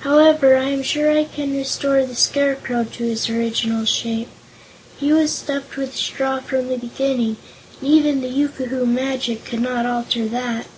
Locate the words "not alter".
9.60-10.24